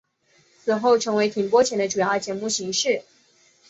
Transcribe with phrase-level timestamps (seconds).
[0.65, 3.03] 此后成为停播前的主要节目形式。